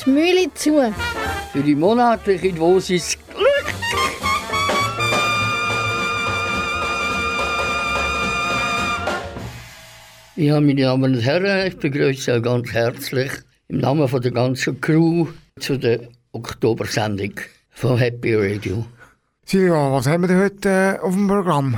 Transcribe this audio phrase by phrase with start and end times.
[0.00, 0.94] Das Mühle zu.
[1.52, 3.74] Für die monatliche Dosis Glück.
[10.36, 13.30] Ja, meine Damen und Herren, ich begrüße Sie ganz herzlich
[13.68, 15.26] im Namen von der ganzen Crew
[15.58, 17.34] zu der Oktobersendung
[17.68, 18.86] von Happy Radio.
[19.44, 21.76] Silvia, was haben wir denn heute äh, auf dem Programm?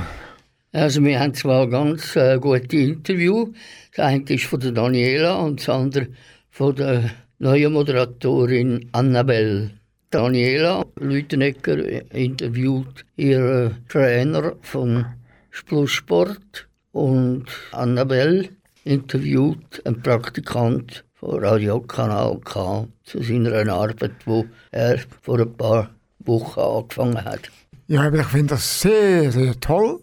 [0.71, 3.49] Also wir haben zwei ganz äh, gute Interviews.
[3.93, 6.07] Das eine ist von der Daniela und das andere
[6.51, 9.71] von der neuen Moderatorin Annabelle.
[10.09, 11.77] Daniela Lütenecker
[12.13, 15.05] interviewt ihren Trainer von
[15.49, 18.49] Splussport und Annabelle
[18.83, 26.59] interviewt einen Praktikant von Radiokanal K zu seiner Arbeit, wo er vor ein paar Wochen
[26.59, 27.49] angefangen hat.
[27.87, 29.99] Ja, ich finde das sehr, sehr toll,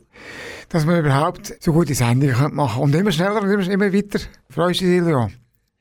[0.68, 2.82] dass man überhaupt so gute Sendungen machen kann.
[2.82, 4.18] Und immer schneller und immer, immer weiter.
[4.48, 5.30] Freust du dich, Silvia?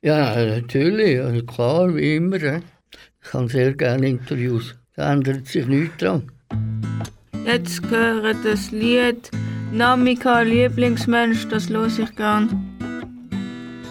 [0.01, 2.37] Ja, natürlich, also klar, wie immer.
[2.37, 4.75] Ich habe sehr gerne Interviews.
[4.95, 6.31] Da ändert sich nichts dran.
[7.45, 9.29] Jetzt gehört das Lied
[9.73, 12.49] Namika Lieblingsmensch, das los ich gern.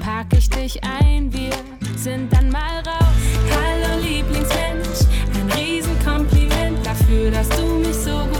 [0.00, 1.50] pack ich dich ein, wir
[1.96, 3.20] sind dann mal raus.
[3.50, 5.00] Hallo Lieblingsmensch,
[5.34, 8.39] ein Riesenkompliment dafür, dass du mich so gut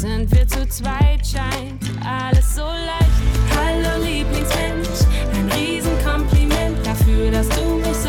[0.00, 3.20] sind wir zu zweit, scheint alles so leicht.
[3.54, 7.99] Hallo Lieblingsmensch, ein Riesenkompliment dafür, dass du mich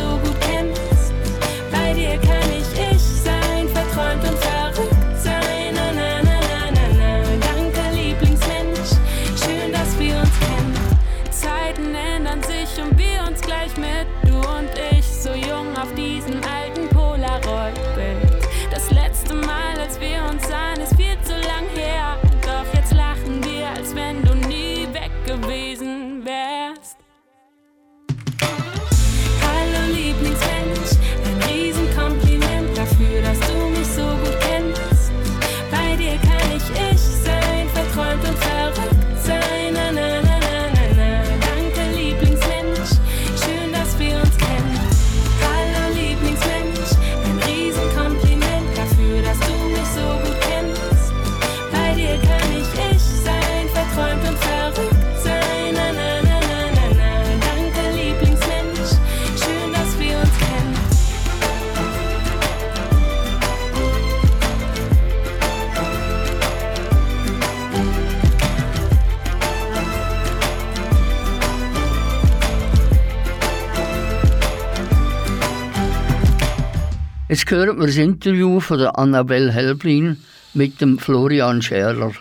[77.52, 80.18] hören wir das Interview von der Annabelle Helblin
[80.54, 82.14] mit dem Florian Scherler.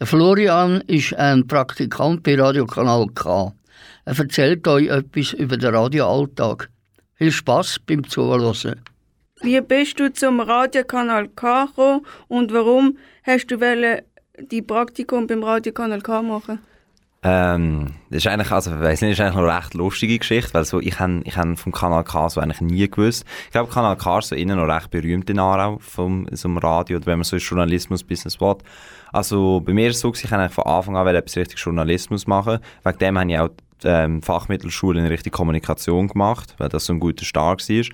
[0.00, 3.52] Der Florian ist ein Praktikant bei Radiokanal K.
[4.06, 6.70] Er erzählt euch etwas über den Radioalltag.
[7.16, 8.80] Viel Spaß beim Zuhören.
[9.42, 13.58] Wie bist du zum Radiokanal K gekommen und warum hast du
[14.38, 16.60] die Praktikum beim Radiokanal K machen?
[17.22, 20.54] Ähm, das ist eigentlich, also, ich weiss nicht, das ist eigentlich eine recht lustige Geschichte,
[20.54, 23.24] weil so, ich habe ich hab vom Kanal K so eigentlich nie gewusst.
[23.46, 26.98] Ich glaube, Kanal K ist so innen noch recht berühmt in Aarau, vom, so Radio,
[26.98, 28.58] oder wenn man so Journalismus-Business will.
[29.12, 32.58] Also, bei mir ist es so, ich eigentlich von Anfang an etwas richtig Journalismus machen.
[32.84, 33.50] Wegen dem habe ich auch
[33.84, 37.84] ähm, Fachmittelschule in Richtung Kommunikation gemacht, weil das so ein guter Start war.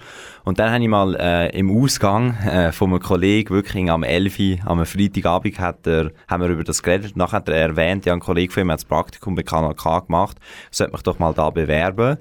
[0.45, 4.39] Und dann habe ich mal äh, im Ausgang äh, von einem Kollegen, wirklich am 11.
[4.39, 7.17] Uhr, am Freitagabend, hat er, haben wir über das geredet.
[7.17, 10.01] Nachher hat er erwähnt, ja, ein Kollege von ihm hat das Praktikum bei Kanal K
[10.01, 10.39] gemacht,
[10.71, 12.19] sollte mich doch mal da bewerben.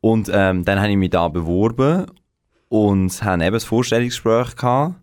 [0.00, 2.06] Und ähm, dann habe ich mich da beworben
[2.68, 4.94] und haben eben ein Vorstellungsgespräch gehabt.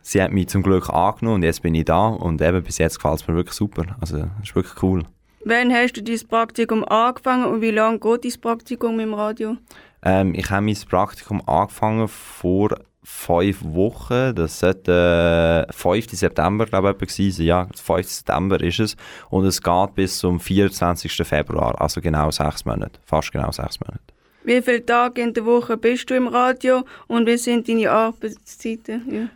[0.00, 2.96] Sie hat mich zum Glück angenommen und jetzt bin ich da und eben bis jetzt
[2.96, 3.96] gefällt es mir wirklich super.
[4.00, 5.02] Also, das ist wirklich cool.
[5.44, 9.56] Wann hast du dein Praktikum angefangen und wie lange geht dein Praktikum im Radio?
[10.02, 12.70] Ähm, ich habe mein Praktikum angefangen vor
[13.02, 14.34] fünf Wochen.
[14.34, 16.10] Das sollte äh, 5.
[16.10, 17.46] September, glaube ich, gewesen sein.
[17.46, 18.06] Ja, 5.
[18.06, 18.96] September ist es.
[19.30, 21.12] Und es geht bis zum 24.
[21.26, 23.00] Februar, also genau sechs Monate.
[23.04, 24.00] Fast genau sechs Monate.
[24.44, 29.02] Wie viele Tage in der Woche bist du im Radio und wie sind deine Arbeitszeiten?
[29.10, 29.28] Ja.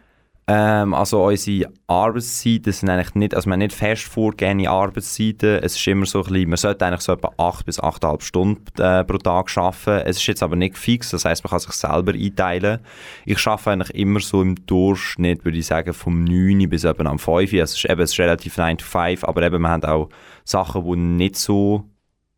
[0.48, 5.60] Ähm, also unsere Arbeitszeiten sind eigentlich nicht, also wir nicht fest vorgegebene Arbeitszeiten.
[5.62, 8.82] Es ist immer so ein bisschen, man sollte eigentlich so etwa 8 bis 8,5 Stunden
[8.82, 10.04] äh, pro Tag arbeiten.
[10.04, 12.80] Es ist jetzt aber nicht fix, das heißt, man kann sich selber einteilen.
[13.24, 17.20] Ich arbeite eigentlich immer so im Durchschnitt, würde ich sagen, vom 9 bis etwa am
[17.20, 19.84] 5 Also es ist eben es ist relativ 9 to 5, aber eben, wir haben
[19.84, 20.08] auch
[20.44, 21.84] Sachen, die nicht so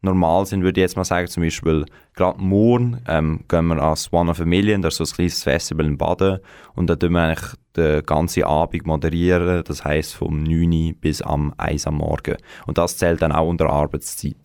[0.03, 1.27] normal sind, würde ich jetzt mal sagen.
[1.29, 5.15] Zum Beispiel gerade morgen ähm, gehen wir als One of a Million, das ist so
[5.15, 6.41] ein kleines Festival in Baden
[6.75, 11.53] und da tun wir eigentlich den ganzen Abend moderieren, das heisst vom 9 bis am
[11.57, 12.37] 1 am Morgen.
[12.67, 14.37] Und das zählt dann auch unter Arbeitszeit.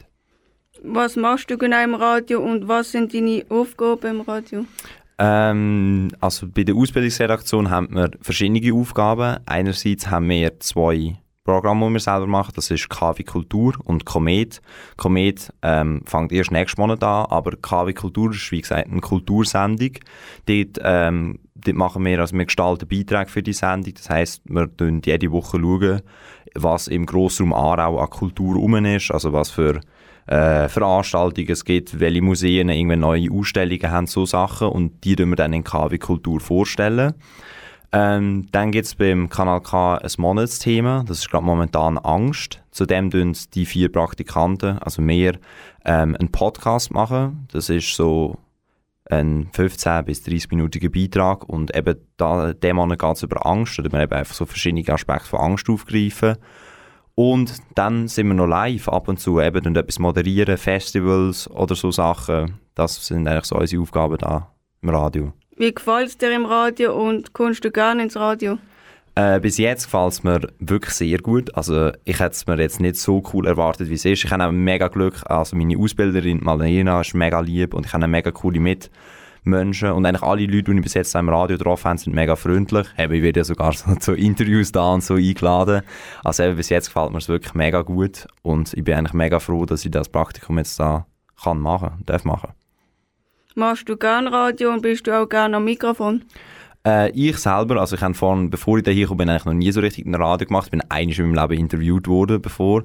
[0.84, 4.66] Was machst du genau im Radio und was sind deine Aufgaben im Radio?
[5.18, 9.40] Ähm, also bei der Ausbildungsredaktion haben wir verschiedene Aufgaben.
[9.46, 12.54] Einerseits haben wir zwei Programm, das wir selber machen.
[12.56, 14.62] Das ist KW Kultur und Komet.
[14.96, 19.92] Komet ähm, fängt erst nächsten Monat an, aber KW Kultur ist, wie gesagt, eine Kultursendung.
[20.46, 23.94] Dort, ähm, dort machen wir, also wir gestalten Beiträge für die Sendung.
[23.94, 26.02] Das heisst, wir schauen jede Woche, schauen,
[26.56, 29.82] was im Grossraum Aarau an Kultur rum ist, also was für
[30.28, 34.70] äh, Veranstaltungen es gibt, welche Museen irgendwie neue Ausstellungen haben, so Sachen.
[34.70, 37.14] Und die tun wir dann in KW Kultur vorstellen.
[37.92, 42.62] Ähm, dann gibt es beim Kanal K ein Monatsthema, das ist gerade momentan Angst.
[42.70, 45.34] Zudem tun die vier Praktikanten, also mehr,
[45.86, 47.48] ähm, einen Podcast machen.
[47.52, 48.38] Das ist so
[49.10, 54.02] ein 15- bis 30-minütiger Beitrag und eben da, dem geht es über Angst, oder wir
[54.02, 56.38] eben einfach so verschiedene Aspekte von Angst aufgreifen.
[57.16, 61.76] Und dann sind wir noch live ab und zu, eben und etwas moderieren, Festivals oder
[61.76, 62.60] so Sachen.
[62.76, 65.34] Das sind eigentlich so unsere Aufgaben da im Radio.
[65.58, 68.60] Wie gefällt es dir im Radio und kommst du gerne ins Radio?
[69.16, 71.54] Äh, bis jetzt gefällt es mir wirklich sehr gut.
[71.56, 74.24] Also ich hätte es mir jetzt nicht so cool erwartet, wie es ist.
[74.24, 75.22] Ich habe mega Glück.
[75.26, 79.92] Also meine Ausbilderin Malena ist mega lieb und ich habe mega coole Mitmenschen.
[79.92, 82.88] Und eigentlich alle Leute, die ich bis jetzt im Radio drauf habe, sind mega freundlich.
[82.98, 85.82] Eben, ich werde ja sogar so zu Interviews da und so eingeladen.
[86.24, 88.28] Also eben, bis jetzt gefällt mir es wirklich mega gut.
[88.42, 91.06] Und ich bin eigentlich mega froh, dass ich das Praktikum jetzt da
[91.42, 92.52] kann machen, darf machen.
[93.56, 96.24] Machst du gerne Radio und bist du auch gerne am Mikrofon?
[96.86, 99.72] Äh, ich selber, also ich habe vorhin, bevor ich da hier bin, eigentlich noch nie
[99.72, 100.68] so richtig ein Radio gemacht.
[100.68, 102.84] Ich bin einmal in meinem Leben interviewt worden bevor.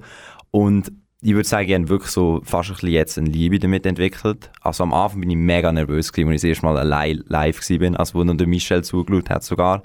[0.51, 0.93] Und
[1.27, 4.51] ich würde sagen, ich habe wirklich so fast ein bisschen jetzt eine Liebe damit entwickelt.
[4.61, 7.59] Also am Anfang bin ich mega nervös gewesen, als ich das erste Mal allein live
[7.59, 9.81] war, also wo noch der Michel zugeschaut hat sogar.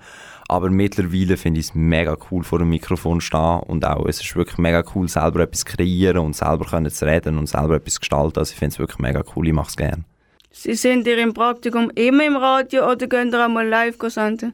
[0.50, 4.36] Aber mittlerweile finde ich es mega cool, vor dem Mikrofon stehen und auch, es ist
[4.36, 8.40] wirklich mega cool, selber etwas kreieren und selber können zu reden und selber etwas gestalten.
[8.40, 10.04] Also ich finde es wirklich mega cool, ich mache es gerne.
[10.52, 14.54] Sie sind ihr im Praktikum immer im Radio oder gehen ihr auch mal live senden?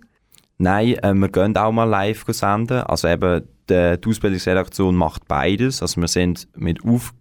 [0.58, 2.82] Nein, äh, wir gehen auch mal live senden.
[2.82, 5.82] Also eben, die, die Ausbildungsredaktion macht beides.
[5.82, 7.14] Also wir sind mit auf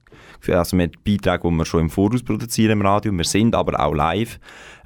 [0.49, 3.13] also mit Beiträgen, die wir schon im Voraus produzieren im Radio.
[3.13, 4.39] Wir sind aber auch live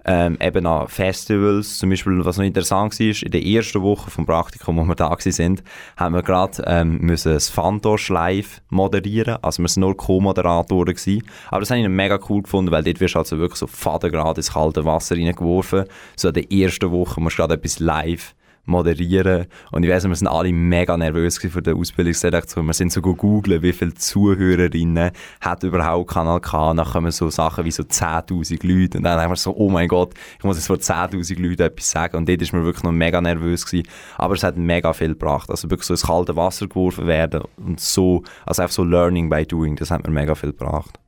[0.08, 1.76] ähm, eben an Festivals.
[1.76, 5.14] Zum Beispiel, was noch interessant war, in der ersten Woche vom Praktikum, wo wir da
[5.18, 5.62] sind,
[5.98, 9.36] haben wir gerade ähm, das Fantosch live moderieren.
[9.42, 11.24] Also wir sind nur Co-Moderatoren gewesen.
[11.50, 14.38] Aber das habe ich mega cool gefunden, weil dort wirst du also wirklich so fadengrad
[14.38, 15.84] ins kalte Wasser reingeworfen.
[16.16, 18.34] So in der ersten Woche musst du gerade etwas live
[18.68, 19.46] moderieren.
[19.72, 22.66] Und ich weiss, wir sind alle mega nervös für die Ausbildungsredaktion.
[22.66, 25.10] Wir sind so googeln, wie viele Zuhörerinnen
[25.40, 26.74] hat überhaupt Kanal K.
[26.74, 28.98] Dann kommen so Sachen wie so 10'000 Leute.
[28.98, 31.90] Und dann haben wir so, oh mein Gott, ich muss jetzt vor 10'000 Leuten etwas
[31.90, 32.16] sagen.
[32.16, 33.88] Und dort ist mir wirklich noch mega nervös gewesen.
[34.16, 35.50] Aber es hat mega viel gebracht.
[35.50, 39.44] Also wirklich so ins kalte Wasser geworfen werden und so, also einfach so Learning by
[39.44, 40.98] Doing, das hat mir mega viel gebracht.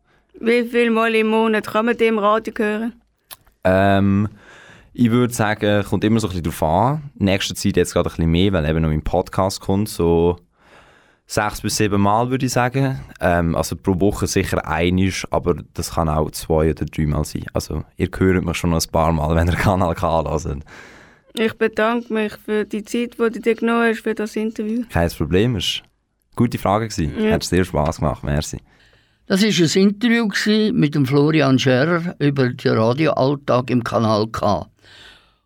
[0.40, 2.92] Wie viel Mal im Monat kann man dem Radio hören?
[3.64, 4.28] Ähm,
[4.92, 7.10] ich würde sagen, kommt immer so ein bisschen drauf an.
[7.18, 9.88] In nächster Zeit jetzt gerade ein bisschen mehr, weil eben noch mein Podcast kommt.
[9.88, 10.36] So
[11.26, 13.00] sechs bis sieben Mal, würde ich sagen.
[13.20, 17.46] Ähm, also pro Woche sicher einisch, aber das kann auch zwei oder dreimal sein.
[17.52, 20.64] Also ihr hört mich schon noch ein paar Mal, wenn ihr Kanal K hört.
[21.34, 24.82] Ich bedanke mich für die Zeit, die du dir genommen hast für das Interview.
[24.90, 26.88] Kein Problem, es war eine gute Frage.
[26.98, 27.32] Ja.
[27.32, 28.58] Hat sehr Spass gemacht, merci.
[29.30, 30.28] Das war ein Interview
[30.72, 34.66] mit dem Florian Scherer über den Radioalltag im Kanal K.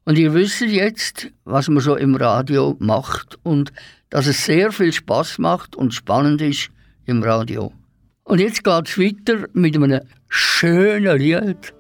[0.06, 3.74] Und ihr wisst jetzt, was man so im Radio macht und
[4.08, 6.70] dass es sehr viel Spaß macht und spannend ist
[7.04, 7.74] im Radio.
[8.22, 10.00] Und jetzt geht es weiter mit einem
[10.30, 11.74] schönen Lied.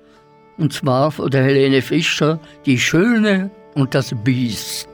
[0.58, 4.93] Und zwar von der Helene Fischer, Die Schöne und das Biest.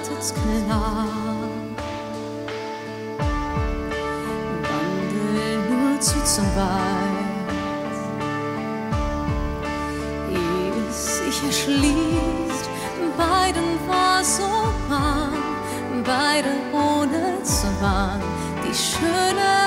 [0.00, 1.06] Unerwartet klar.
[4.62, 6.50] Wandel nur zu zweit
[10.30, 12.70] ehe es sich erschließt.
[13.16, 14.48] Beiden war so
[14.88, 15.34] warm,
[16.04, 18.20] beide ohne Zwang,
[18.66, 19.59] die Schöne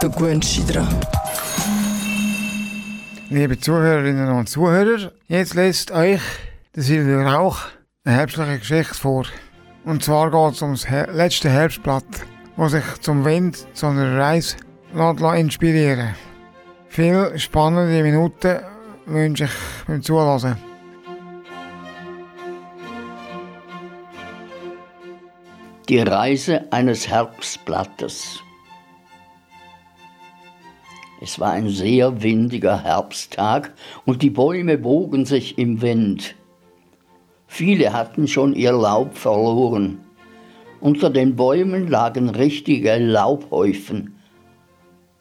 [0.00, 0.86] Dich dran.
[3.30, 6.20] Liebe Zuhörerinnen und Zuhörer, jetzt lässt euch
[6.76, 7.62] der Silvio Rauch
[8.04, 9.24] eine herbstliche Geschichte vor.
[9.84, 12.04] Und zwar geht es ums Her letzte Herbstblatt,
[12.56, 14.54] das sich zum Wind zu einer Reise
[14.94, 16.14] lässt inspirieren
[16.88, 18.60] Viele spannende Minuten
[19.06, 19.50] wünsche ich
[19.88, 20.65] beim Zuhören.
[25.88, 28.40] Die Reise eines Herbstblattes.
[31.20, 33.72] Es war ein sehr windiger Herbsttag
[34.04, 36.34] und die Bäume bogen sich im Wind.
[37.46, 40.00] Viele hatten schon ihr Laub verloren.
[40.80, 44.16] Unter den Bäumen lagen richtige Laubhäufen.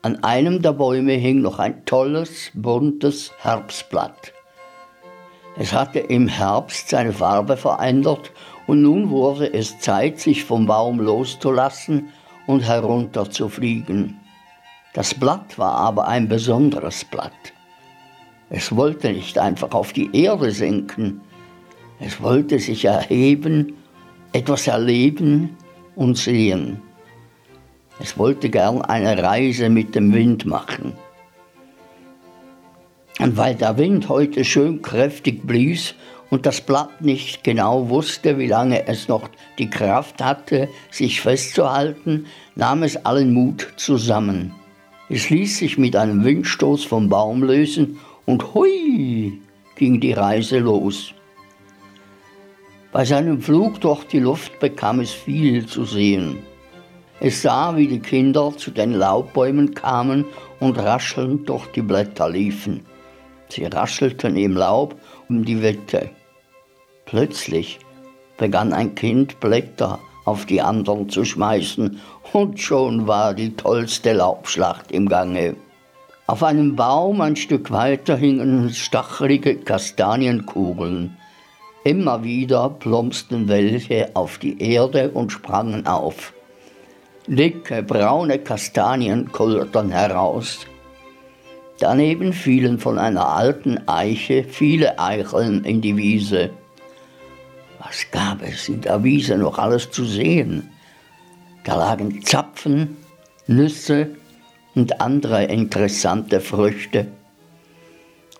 [0.01, 4.34] An einem der Bäume hing noch ein tolles, buntes Herbstblatt.
[5.57, 8.31] Es hatte im Herbst seine Farbe verändert
[8.67, 12.09] und nun wurde es Zeit, sich vom Baum loszulassen
[12.45, 14.19] und herunter zu fliegen.
[14.93, 17.31] Das Blatt war aber ein besonderes Blatt.
[18.49, 21.21] Es wollte nicht einfach auf die Erde sinken,
[21.99, 23.77] es wollte sich erheben,
[24.33, 25.55] etwas erleben
[25.95, 26.81] und sehen.
[27.99, 30.93] Es wollte gern eine Reise mit dem Wind machen.
[33.19, 35.95] Und weil der Wind heute schön kräftig blies
[36.29, 42.25] und das Blatt nicht genau wusste, wie lange es noch die Kraft hatte, sich festzuhalten,
[42.55, 44.53] nahm es allen Mut zusammen.
[45.07, 49.39] Es ließ sich mit einem Windstoß vom Baum lösen und hui
[49.75, 51.13] ging die Reise los.
[52.91, 56.39] Bei seinem Flug durch die Luft bekam es viel zu sehen.
[57.19, 60.25] Es sah, wie die Kinder zu den Laubbäumen kamen
[60.59, 62.81] und raschelnd durch die Blätter liefen.
[63.49, 64.95] Sie raschelten im Laub
[65.29, 66.09] um die Wette.
[67.05, 67.79] Plötzlich
[68.37, 72.01] begann ein Kind Blätter auf die anderen zu schmeißen,
[72.33, 75.55] und schon war die tollste Laubschlacht im Gange.
[76.27, 81.15] Auf einem Baum ein Stück weiter hingen stachelige Kastanienkugeln.
[81.83, 86.33] Immer wieder plumpsten welche auf die Erde und sprangen auf.
[87.27, 90.65] Dicke braune Kastanien kullerten heraus.
[91.79, 96.51] Daneben fielen von einer alten Eiche viele Eicheln in die Wiese.
[97.79, 100.69] Was gab es in der Wiese noch alles zu sehen?
[101.65, 102.95] Da lagen Zapfen,
[103.47, 104.15] Nüsse
[104.73, 107.07] und andere interessante Früchte.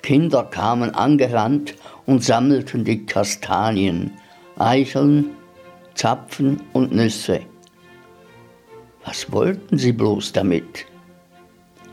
[0.02, 1.76] Kinder kamen angerannt
[2.06, 4.12] und sammelten die Kastanien,
[4.58, 5.32] Eicheln,
[5.96, 7.42] Zapfen und Nüsse.
[9.04, 10.86] Was wollten sie bloß damit?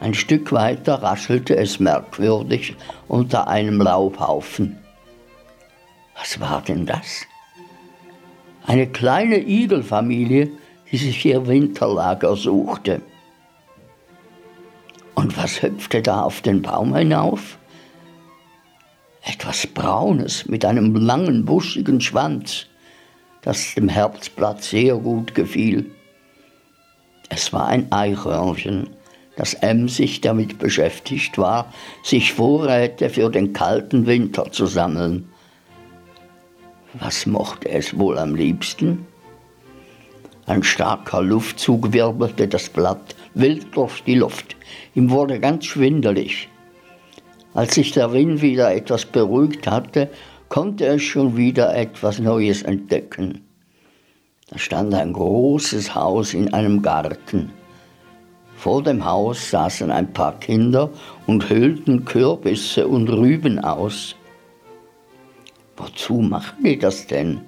[0.02, 2.74] Ein Stück weiter raschelte es merkwürdig
[3.06, 4.78] unter einem Laubhaufen.
[6.18, 7.22] Was war denn das?
[8.66, 10.50] Eine kleine Igelfamilie
[10.92, 13.00] die sich ihr Winterlager suchte.
[15.14, 17.58] Und was hüpfte da auf den Baum hinauf?
[19.22, 22.66] Etwas Braunes mit einem langen, buschigen Schwanz,
[23.40, 25.90] das dem Herbstblatt sehr gut gefiel.
[27.30, 28.90] Es war ein Eichhörnchen,
[29.42, 31.72] das emsig damit beschäftigt war,
[32.04, 35.28] sich Vorräte für den kalten Winter zu sammeln.
[36.94, 39.04] Was mochte es wohl am liebsten?
[40.46, 44.54] Ein starker Luftzug wirbelte das Blatt wild durch die Luft.
[44.94, 46.48] Ihm wurde ganz schwindelig.
[47.52, 50.08] Als sich der Wind wieder etwas beruhigt hatte,
[50.50, 53.40] konnte er schon wieder etwas Neues entdecken.
[54.50, 57.50] Da stand ein großes Haus in einem Garten.
[58.62, 60.88] Vor dem Haus saßen ein paar Kinder
[61.26, 64.14] und höhlten Kürbisse und Rüben aus.
[65.76, 67.40] Wozu machen die das denn?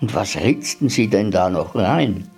[0.00, 2.30] Und was ritzten sie denn da noch rein?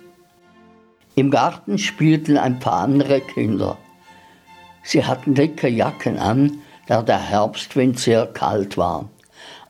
[1.15, 3.77] Im Garten spielten ein paar andere Kinder.
[4.83, 9.07] Sie hatten dicke Jacken an, da der Herbstwind sehr kalt war.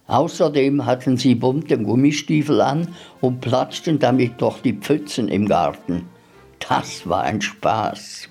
[0.07, 2.87] Außerdem hatten sie bunte Gummistiefel an
[3.21, 6.09] und platschten damit durch die Pfützen im Garten.
[6.67, 8.29] Das war ein Spaß.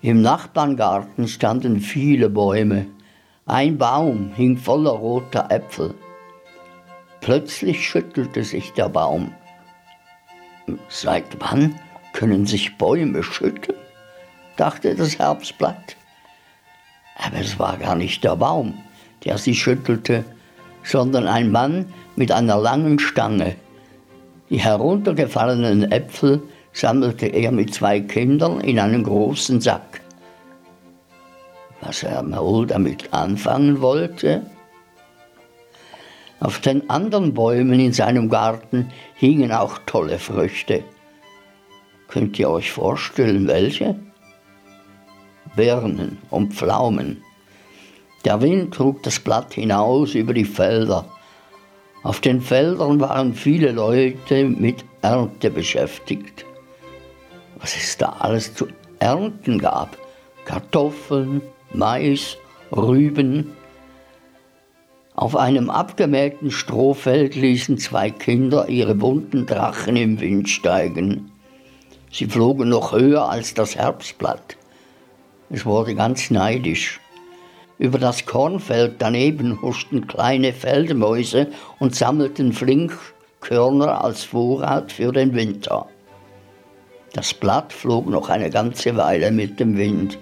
[0.00, 2.86] Im Nachbarngarten standen viele Bäume.
[3.46, 5.94] Ein Baum hing voller roter Äpfel.
[7.20, 9.32] Plötzlich schüttelte sich der Baum.
[10.88, 11.78] Seit wann
[12.12, 13.78] können sich Bäume schütteln?
[14.56, 15.96] dachte das Herbstblatt.
[17.16, 18.74] Aber es war gar nicht der Baum,
[19.24, 20.24] der sich schüttelte,
[20.82, 23.56] sondern ein Mann mit einer langen Stange.
[24.50, 30.00] Die heruntergefallenen Äpfel sammelte er mit zwei Kindern in einen großen Sack.
[31.80, 34.46] Was er wohl damit anfangen wollte,
[36.42, 40.82] auf den anderen Bäumen in seinem Garten hingen auch tolle Früchte.
[42.08, 43.94] Könnt ihr euch vorstellen, welche?
[45.54, 47.22] Birnen und Pflaumen.
[48.24, 51.06] Der Wind trug das Blatt hinaus über die Felder.
[52.02, 56.44] Auf den Feldern waren viele Leute mit Ernte beschäftigt.
[57.62, 59.96] Was es da alles zu ernten gab.
[60.44, 61.40] Kartoffeln,
[61.72, 62.36] Mais,
[62.70, 63.52] Rüben,
[65.14, 71.30] auf einem abgemähten Strohfeld ließen zwei Kinder ihre bunten Drachen im Wind steigen.
[72.10, 74.56] Sie flogen noch höher als das Herbstblatt.
[75.50, 76.98] Es wurde ganz neidisch.
[77.78, 81.48] Über das Kornfeld daneben huschten kleine Feldmäuse
[81.78, 82.98] und sammelten flink
[83.40, 85.88] Körner als Vorrat für den Winter.
[87.12, 90.18] Das Blatt flog noch eine ganze Weile mit dem Wind.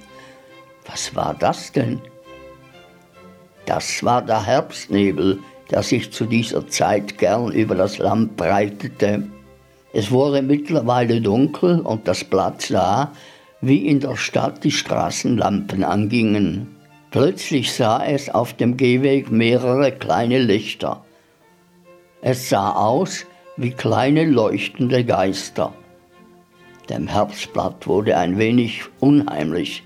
[0.87, 2.01] Was war das denn?
[3.67, 5.39] Das war der Herbstnebel,
[5.71, 9.29] der sich zu dieser Zeit gern über das Land breitete.
[9.93, 13.13] Es wurde mittlerweile dunkel und das Blatt sah,
[13.61, 16.77] wie in der Stadt die Straßenlampen angingen.
[17.13, 21.05] Plötzlich sah es auf dem Gehweg mehrere kleine Lichter.
[22.23, 23.27] Es sah aus
[23.57, 25.73] wie kleine leuchtende Geister.
[26.91, 29.85] Dem Herbstblatt wurde ein wenig unheimlich.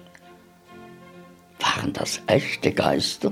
[1.61, 3.31] Waren das echte Geister?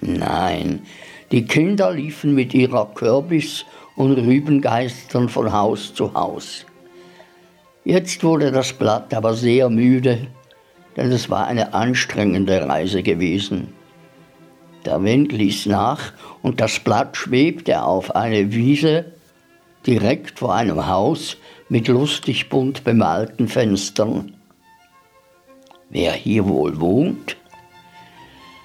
[0.00, 0.86] Nein,
[1.30, 6.64] die Kinder liefen mit ihrer Kürbis- und Rübengeistern von Haus zu Haus.
[7.84, 10.26] Jetzt wurde das Blatt aber sehr müde,
[10.96, 13.74] denn es war eine anstrengende Reise gewesen.
[14.86, 19.12] Der Wind ließ nach und das Blatt schwebte auf eine Wiese
[19.86, 21.36] direkt vor einem Haus
[21.68, 24.34] mit lustig bunt bemalten Fenstern.
[25.90, 27.36] Wer hier wohl wohnt?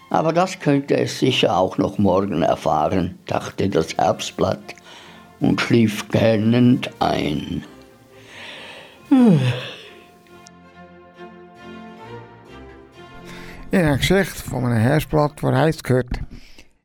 [0.09, 4.75] Aber das könnte es sicher auch noch morgen erfahren, dachte das Herbstblatt
[5.39, 7.63] und schlief gähnend ein.
[13.71, 16.19] In einer Geschichte von einem Herbstblatt, die heisst gehört.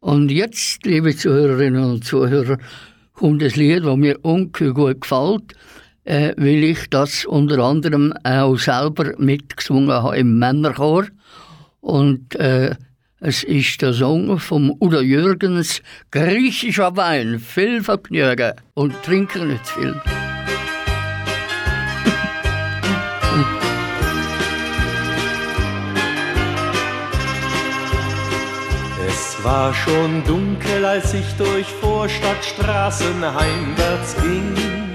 [0.00, 2.56] Und jetzt, liebe Zuhörerinnen und Zuhörer,
[3.12, 5.54] kommt ein Lied, das mir ungeheuer gut gefällt,
[6.08, 11.04] äh, weil ich das unter anderem auch selber mitgesungen habe im Männerchor.
[11.80, 12.76] Und äh,
[13.20, 20.00] es ist der Song von Udo Jürgens, Griechischer Wein, viel Vergnügen und trinken nicht viel.
[29.06, 34.87] Es war schon dunkel, als ich durch Vorstadtstraßen heimwärts ging.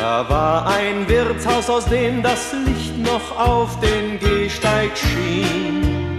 [0.00, 6.18] Da war ein Wirtshaus, aus dem das Licht noch auf den Gehsteig schien.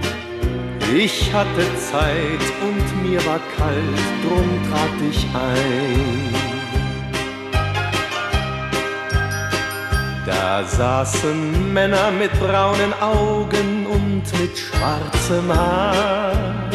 [0.96, 6.32] Ich hatte Zeit und mir war kalt, drum trat ich ein.
[10.28, 16.70] Da saßen Männer mit braunen Augen und mit schwarzem Haar.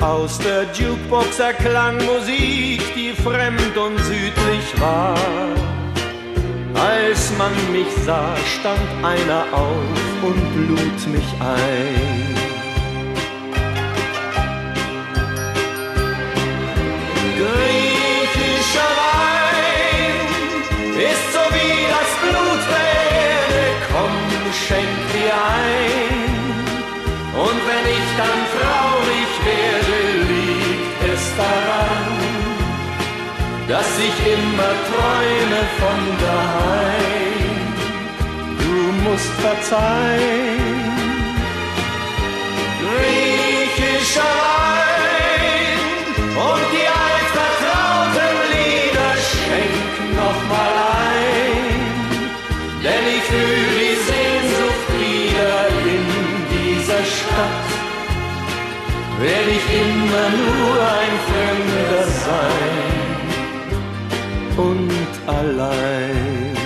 [0.00, 5.16] Aus der Jukebox erklang Musik, die fremd und südlich war.
[6.74, 12.38] Als man mich sah, stand einer auf und lud mich ein.
[17.38, 17.67] Griechischer
[34.34, 37.62] immer träume von daheim.
[38.62, 40.78] Du musst verzeihen.
[42.82, 45.80] Griechischer Wein
[46.46, 49.84] und die altvertrauten Lieder schenk
[50.20, 50.74] noch mal
[51.06, 51.80] ein,
[52.84, 55.58] denn ich fühl die Sehnsucht wieder
[55.94, 56.04] in
[56.54, 57.68] dieser Stadt.
[59.20, 62.67] Werd ich immer nur ein Fremder sein
[64.58, 64.90] und
[65.26, 66.56] allein.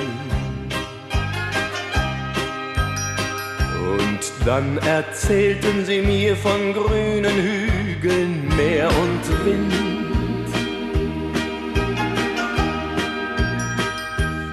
[3.95, 10.49] Und dann erzählten sie mir von grünen Hügeln, Meer und Wind.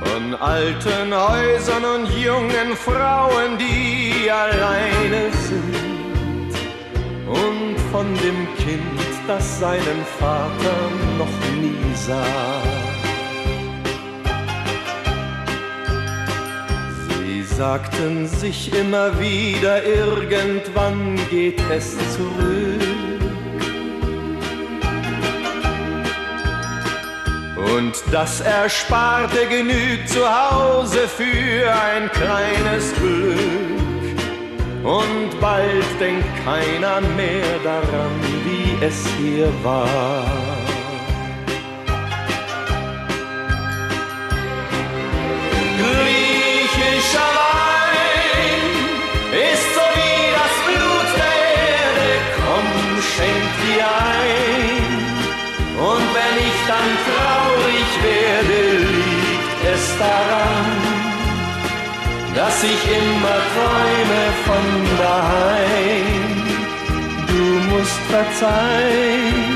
[0.04, 6.54] Von alten Häusern und jungen Frauen, die alleine sind.
[7.28, 10.78] Und von dem Kind, das seinen Vater
[11.17, 12.78] noch nie sah.
[17.59, 22.79] Sagten sich immer wieder, irgendwann geht es zurück.
[27.75, 33.37] Und das Ersparte genügt zu Hause für ein kleines Glück.
[34.85, 40.48] Und bald denkt keiner mehr daran, wie es hier war.
[59.99, 60.65] Daran,
[62.35, 64.65] dass ich immer träume von
[64.97, 66.29] daheim.
[67.27, 69.49] Du musst verzeihen.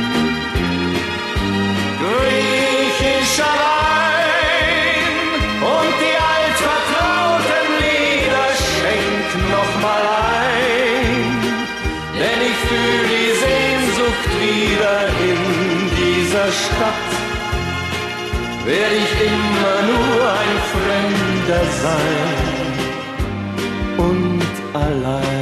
[2.03, 5.15] Griechischer Wein
[5.73, 10.03] und die altvertrauten Lieder schenk noch mal
[10.51, 11.31] ein,
[12.19, 14.97] denn ich fühl die Sehnsucht wieder
[15.29, 15.39] in
[16.01, 17.09] dieser Stadt.
[18.65, 19.12] Werd ich
[21.43, 22.37] Fremder sein
[23.97, 24.41] und
[24.73, 25.32] allein.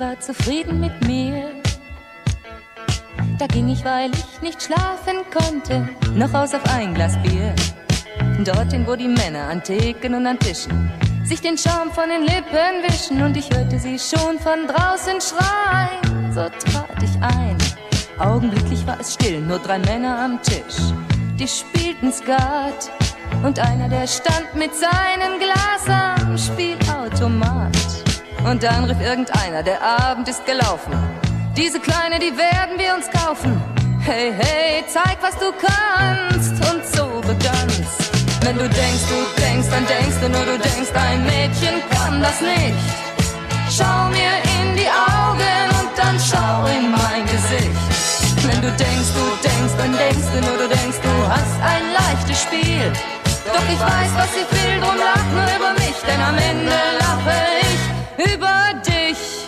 [0.00, 1.50] War zufrieden mit mir.
[3.38, 7.54] Da ging ich, weil ich nicht schlafen konnte, noch aus auf ein Glas Bier.
[8.44, 10.90] Dorthin, wo die Männer an Theken und an Tischen
[11.30, 16.32] sich den Schaum von den Lippen wischen und ich hörte sie schon von draußen schreien.
[16.32, 17.56] So trat ich ein.
[18.18, 20.92] Augenblicklich war es still, nur drei Männer am Tisch.
[21.38, 22.90] Die spielten Skat
[23.44, 27.99] und einer, der stand mit seinem Glas am Spielautomat.
[28.44, 30.92] Und dann rief irgendeiner, der Abend ist gelaufen.
[31.56, 33.60] Diese Kleine, die werden wir uns kaufen.
[34.00, 36.52] Hey, hey, zeig, was du kannst.
[36.72, 38.10] Und so begann's.
[38.42, 42.40] Wenn du denkst, du denkst, dann denkst du nur, du denkst, ein Mädchen kann das
[42.40, 42.80] nicht.
[43.68, 47.76] Schau mir in die Augen und dann schau in mein Gesicht.
[48.42, 52.42] Wenn du denkst, du denkst, dann denkst du nur, du denkst, du hast ein leichtes
[52.42, 52.90] Spiel.
[53.46, 57.36] Doch ich weiß, was ich will, drum lach nur über mich, denn am Ende lache
[57.62, 57.69] ich
[58.20, 59.46] über dich.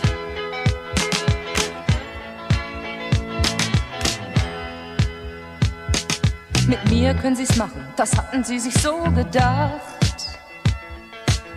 [6.67, 9.81] Mit mir können sie's machen, das hatten sie sich so gedacht.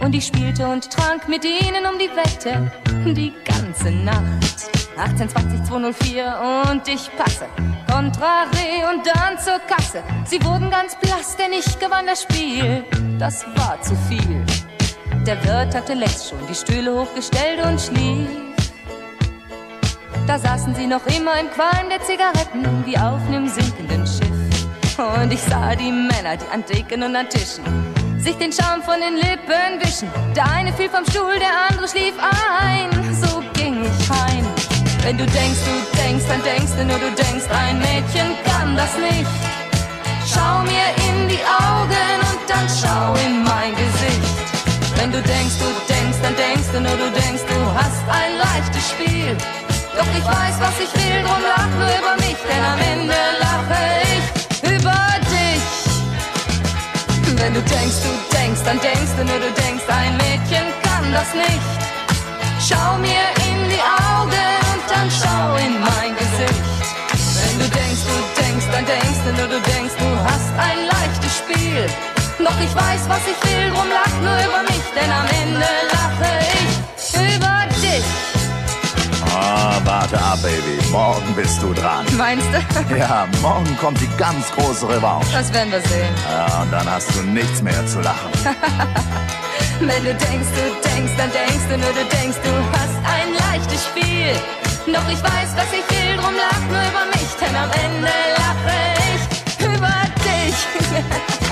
[0.00, 2.70] Und ich spielte und trank mit ihnen um die Wette
[3.14, 4.70] die ganze Nacht.
[4.98, 7.46] 18, 20, 204 und ich passe.
[7.88, 10.02] Contraré und dann zur Kasse.
[10.24, 12.84] Sie wurden ganz blass, denn ich gewann das Spiel.
[13.18, 14.44] Das war zu viel.
[15.26, 18.28] Der Wirt hatte längst schon die Stühle hochgestellt und schlief.
[20.26, 24.30] Da saßen sie noch immer im Qualm der Zigaretten, wie auf nem sinkenden Schiff.
[24.98, 27.64] Und ich sah die Männer, die an Theken und an Tischen
[28.26, 30.08] sich den Schaum von den Lippen wischen.
[30.34, 32.14] Der eine fiel vom Stuhl, der andere schlief
[32.60, 32.90] ein.
[33.14, 34.44] So ging ich heim.
[35.02, 38.96] Wenn du denkst, du denkst, dann denkst du nur, du denkst, ein Mädchen kann das
[38.98, 39.30] nicht.
[40.26, 44.45] Schau mir in die Augen und dann schau in mein Gesicht.
[44.96, 48.90] Wenn du denkst, du denkst, dann denkst du nur, du denkst, du hast ein leichtes
[48.90, 49.36] Spiel.
[49.96, 53.80] Doch ich weiß, was ich will, drum lach nur über mich, denn am Ende lache
[54.14, 54.24] ich
[54.72, 55.64] über dich.
[57.40, 61.30] Wenn du denkst, du denkst, dann denkst du nur, du denkst, ein Mädchen kann das
[61.34, 61.68] nicht.
[62.58, 66.64] Schau mir in die Augen und dann schau in mein Gesicht.
[67.36, 71.32] Wenn du denkst, du denkst, dann denkst du nur, du denkst, du hast ein leichtes
[71.38, 72.15] Spiel.
[72.38, 76.30] Doch ich weiß, was ich will, drum lach nur über mich, denn am Ende lache
[76.52, 78.04] ich über dich.
[79.34, 80.78] Ah, warte ab, Baby.
[80.90, 82.04] Morgen bist du dran.
[82.16, 82.94] Meinst du?
[82.96, 85.32] Ja, morgen kommt die ganz große Revanche.
[85.32, 86.14] Das werden wir sehen.
[86.30, 88.30] Ja, und dann hast du nichts mehr zu lachen.
[89.80, 93.84] Wenn du denkst, du denkst, dann denkst du nur, du denkst, du hast ein leichtes
[93.86, 94.32] Spiel.
[94.86, 98.76] Doch ich weiß, was ich will, drum lach nur über mich, denn am Ende lache
[99.14, 99.94] ich über
[100.24, 101.36] dich.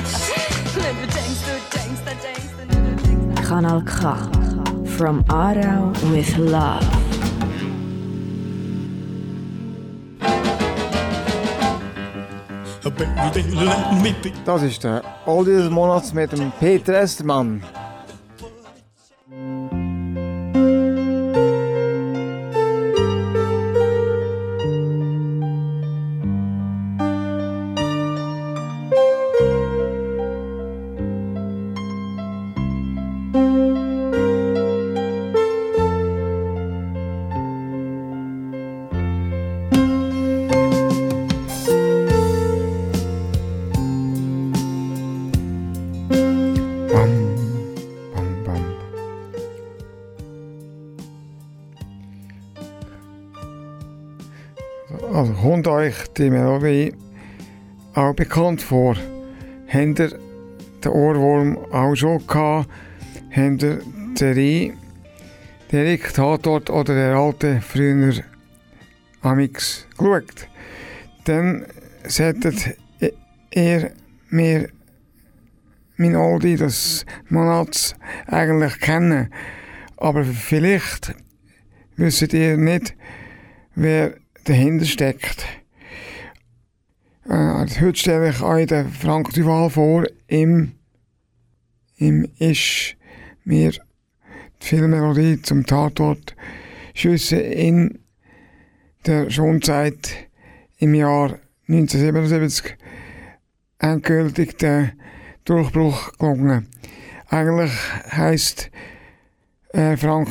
[0.77, 3.49] Wenn du denkst, du denkst, dann denkst du nur, du denkst.
[3.49, 4.17] Kanal K.
[4.97, 6.85] From Aarau with love.
[14.45, 17.63] Das ist der Oldie des Monats mit dem Peter Estermann.
[56.19, 56.95] Die Melodie
[57.95, 58.97] auch bekannt vor?
[59.69, 60.19] Habt ihr
[60.85, 62.69] den Ohrwurm auch schon gehabt?
[63.31, 64.75] Habt ihr die Serie
[65.73, 68.15] «Der Diktator» oder «Der alte» früher
[69.23, 70.49] amix geschaut?
[71.25, 71.67] Dann
[72.07, 72.77] solltet
[73.51, 73.91] ihr
[74.31, 74.69] mir
[75.97, 77.95] mein Oldie des Monats
[78.27, 79.33] eigentlich kennen.
[79.97, 81.15] Aber vielleicht
[81.97, 82.95] wisst ihr nicht,
[83.75, 85.47] wer dahinter steckt.
[87.27, 90.05] Äh, heute stelle ich euch den Frank Duval vor.
[90.27, 90.73] Im,
[91.97, 92.97] im ist
[93.45, 93.81] mir die
[94.67, 96.37] Filmmelodie zum Tatort
[96.93, 97.99] Schüsse in
[99.07, 100.29] der Schonzeit
[100.77, 102.77] im Jahr 1977
[103.79, 104.93] endgültig der
[105.47, 106.69] Durchbruch gelungen.
[107.29, 107.73] Eigentlich
[108.11, 108.71] heißt
[109.73, 110.29] äh, Frank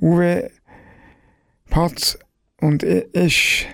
[0.00, 0.50] Uwe
[1.68, 2.18] Patz
[2.58, 3.66] und ist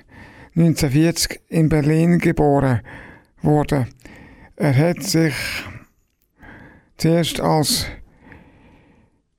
[0.56, 2.80] 1940 in Berlin geboren
[3.42, 3.88] worden.
[4.56, 5.34] Er hat sich
[6.96, 7.86] zuerst als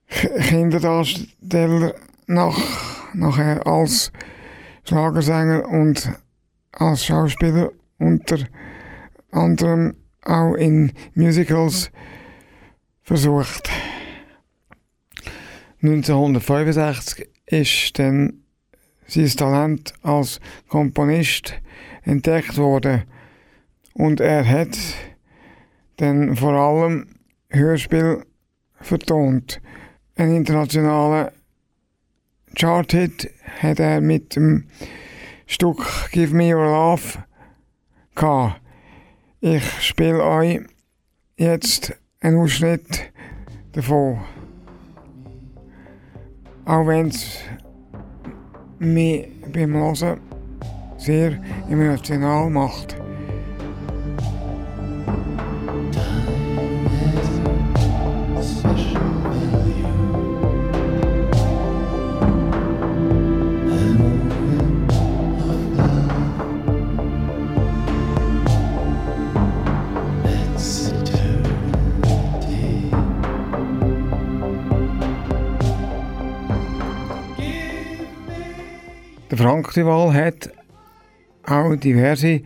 [0.07, 1.95] Kinderdarsteller,
[2.27, 2.59] nach,
[3.15, 4.11] nachher als
[4.83, 6.07] Schlagersänger und
[6.71, 8.37] als Schauspieler unter
[9.31, 11.89] anderem auch in Musicals
[13.01, 13.71] versucht.
[15.81, 18.43] 1965 ist dann
[19.07, 21.53] sein Talent als Komponist
[22.03, 23.03] entdeckt worden
[23.93, 24.77] und er hat
[25.97, 27.07] dann vor allem
[27.49, 28.23] Hörspiel
[28.81, 29.61] vertont.
[30.15, 31.31] Ein internationaler
[32.55, 34.65] Charthit hat er mit dem
[35.45, 37.23] Stück Give Me Your Love
[38.15, 38.61] gehabt.
[39.39, 40.61] Ich spiele euch
[41.37, 43.11] jetzt einen Ausschnitt
[43.73, 44.19] davon.
[46.65, 47.39] Auch wenn es
[48.79, 50.19] mich beim Hören
[50.97, 52.95] sehr emotional macht.
[79.73, 80.49] Duval hat
[81.43, 82.41] auch diverse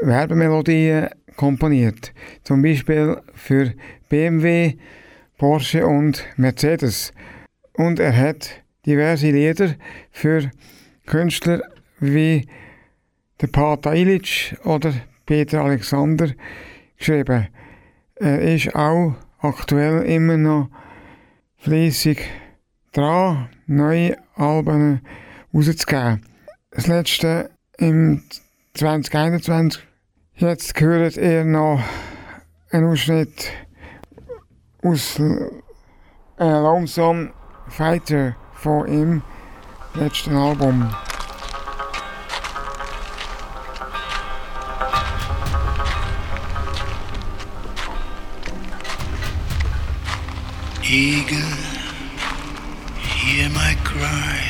[0.00, 2.12] Werbemelodien komponiert.
[2.44, 3.72] Zum Beispiel für
[4.08, 4.76] BMW,
[5.38, 7.12] Porsche und Mercedes.
[7.74, 9.74] Und er hat diverse Lieder
[10.10, 10.50] für
[11.06, 11.62] Künstler
[11.98, 12.46] wie
[13.40, 14.92] der Pata Illich oder
[15.26, 16.30] Peter Alexander
[16.96, 17.48] geschrieben.
[18.16, 20.68] Er ist auch aktuell immer noch
[21.56, 22.24] fleissig
[22.92, 25.00] dran, neue Alben
[25.54, 26.31] rauszugeben.
[26.74, 28.22] Das letzte im
[28.74, 29.82] 2021.
[30.36, 31.82] Jetzt gehört ihr noch
[32.70, 33.52] einen Ausschnitt
[34.82, 35.50] aus äh,
[36.38, 37.30] Lonesome
[37.68, 39.22] Fighter von ihm
[39.94, 40.88] letzten Album.
[50.94, 51.38] Eagle,
[52.98, 54.41] hear my cry,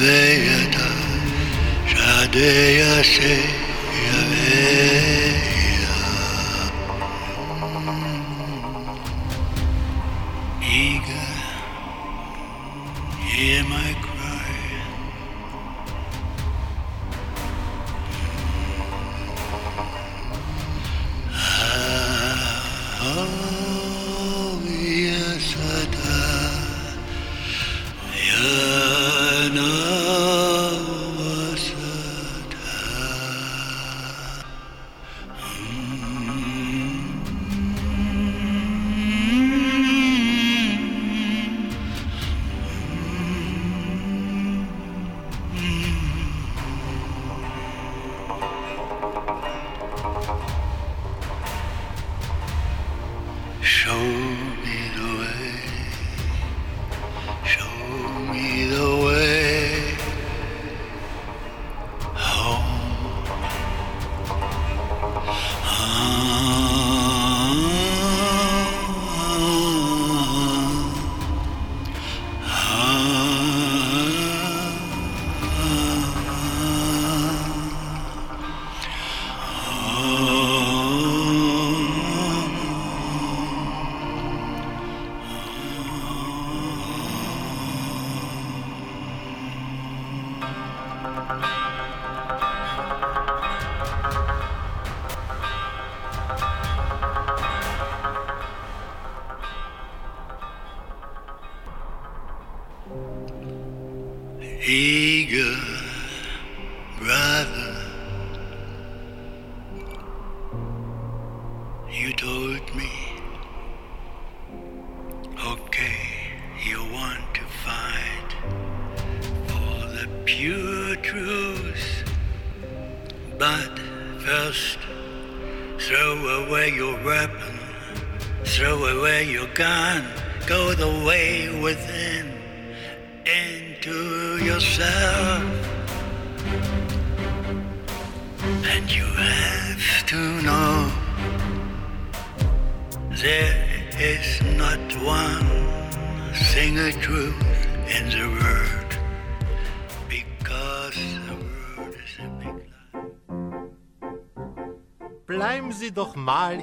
[0.00, 0.88] Veillata,
[1.84, 3.59] Shadeya Seh.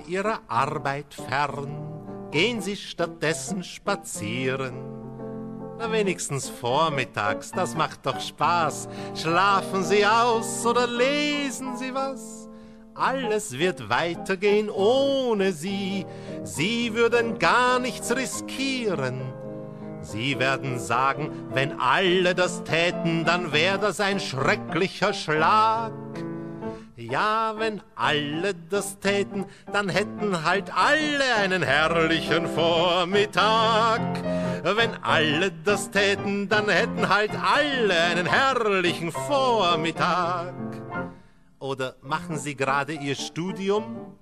[0.07, 2.29] Ihrer Arbeit fern.
[2.31, 4.73] Gehen Sie stattdessen spazieren.
[5.79, 8.87] Na wenigstens vormittags, das macht doch Spaß.
[9.15, 12.49] Schlafen Sie aus oder lesen Sie was.
[12.95, 16.05] Alles wird weitergehen ohne Sie.
[16.43, 19.21] Sie würden gar nichts riskieren.
[20.01, 25.91] Sie werden sagen, wenn alle das täten, dann wäre das ein schrecklicher Schlag.
[27.09, 34.01] Ja, wenn alle das täten, dann hätten halt alle einen herrlichen Vormittag.
[34.63, 40.53] Wenn alle das täten, dann hätten halt alle einen herrlichen Vormittag.
[41.59, 44.13] Oder machen Sie gerade Ihr Studium?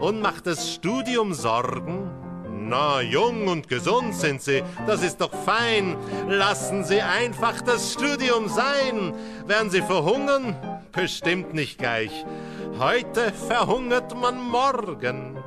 [0.00, 2.10] Und macht das Studium Sorgen?
[2.48, 5.96] Na, jung und gesund sind Sie, das ist doch fein.
[6.26, 9.12] Lassen Sie einfach das Studium sein.
[9.46, 10.79] Werden Sie verhungern?
[10.92, 12.24] Bestimmt nicht gleich.
[12.78, 15.38] Heute verhungert man morgen.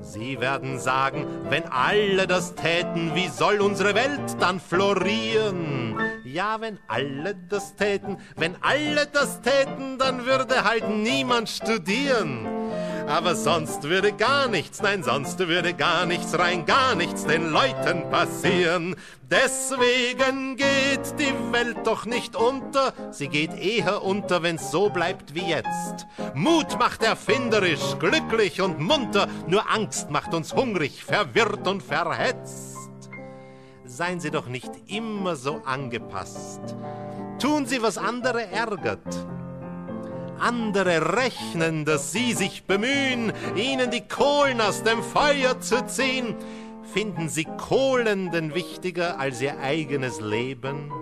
[0.00, 5.96] Sie werden sagen, wenn alle das täten, wie soll unsere Welt dann florieren?
[6.24, 12.48] Ja, wenn alle das täten, wenn alle das täten, dann würde halt niemand studieren.
[13.06, 18.08] Aber sonst würde gar nichts, nein, sonst würde gar nichts, rein gar nichts den Leuten
[18.10, 18.96] passieren.
[19.30, 25.48] Deswegen geht die Welt doch nicht unter, sie geht eher unter, wenn's so bleibt wie
[25.48, 26.06] jetzt.
[26.34, 32.78] Mut macht erfinderisch, glücklich und munter, nur Angst macht uns hungrig, verwirrt und verhetzt.
[33.84, 36.60] Seien Sie doch nicht immer so angepasst.
[37.38, 39.00] Tun Sie, was andere ärgert.
[40.38, 46.34] Andere rechnen, dass Sie sich bemühen, Ihnen die Kohlen aus dem Feuer zu ziehen.
[46.92, 50.92] Finden Sie Kohlen denn wichtiger als Ihr eigenes Leben?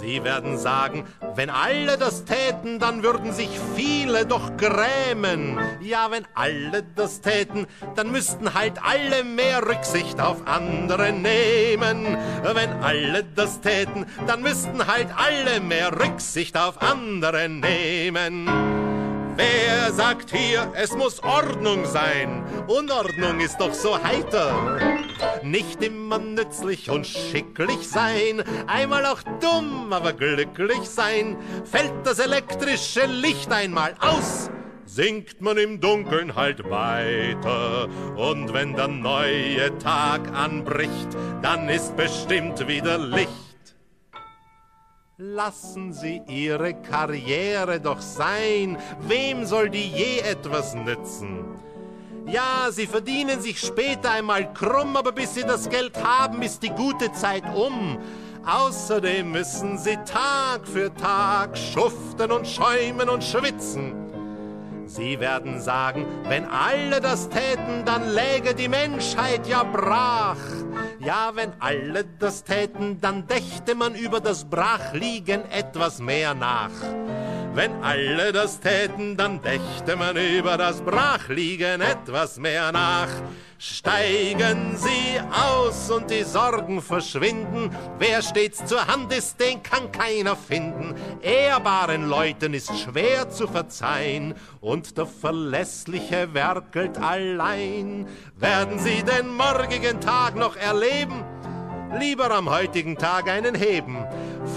[0.00, 5.58] Sie werden sagen, wenn alle das täten, dann würden sich viele doch grämen.
[5.82, 12.16] Ja, wenn alle das täten, dann müssten halt alle mehr Rücksicht auf andere nehmen.
[12.42, 18.69] Wenn alle das täten, dann müssten halt alle mehr Rücksicht auf andere nehmen.
[19.40, 22.44] Wer sagt hier, es muss Ordnung sein?
[22.66, 24.78] Unordnung ist doch so heiter.
[25.42, 31.38] Nicht immer nützlich und schicklich sein, einmal auch dumm, aber glücklich sein.
[31.64, 34.50] Fällt das elektrische Licht einmal aus,
[34.84, 37.88] sinkt man im Dunkeln halt weiter.
[38.16, 43.49] Und wenn der neue Tag anbricht, dann ist bestimmt wieder Licht.
[45.22, 51.44] Lassen Sie Ihre Karriere doch sein, wem soll die je etwas nützen?
[52.24, 56.70] Ja, Sie verdienen sich später einmal krumm, aber bis Sie das Geld haben, ist die
[56.70, 57.98] gute Zeit um.
[58.46, 64.09] Außerdem müssen Sie Tag für Tag schuften und schäumen und schwitzen.
[64.90, 70.36] Sie werden sagen, wenn alle das täten, dann läge die Menschheit ja brach.
[70.98, 76.72] Ja, wenn alle das täten, dann dächte man über das Brachliegen etwas mehr nach.
[77.52, 83.08] Wenn alle das täten, dann dächte man über das Brachliegen etwas mehr nach.
[83.58, 87.70] Steigen Sie aus und die Sorgen verschwinden.
[87.98, 90.94] Wer stets zur Hand ist, den kann keiner finden.
[91.22, 98.06] Ehrbaren Leuten ist schwer zu verzeihen und der Verlässliche werkelt allein.
[98.36, 101.24] Werden Sie den morgigen Tag noch erleben?
[101.98, 104.06] Lieber am heutigen Tag einen heben.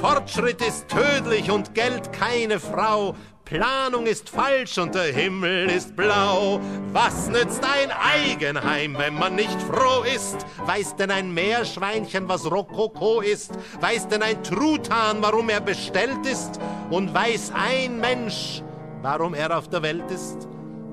[0.02, 3.16] Fortschritt ist tödlich und Geld keine Frau.
[3.46, 6.62] Planung ist falsch und der Himmel ist blau.
[6.94, 10.38] Was nützt ein Eigenheim, wenn man nicht froh ist?
[10.66, 13.52] Weiß denn ein Meerschweinchen, was Rokoko ist?
[13.82, 16.60] Weiß denn ein Truthahn, warum er bestellt ist?
[16.90, 18.64] Und weiß ein Mensch,
[19.02, 20.48] warum er auf der Welt ist?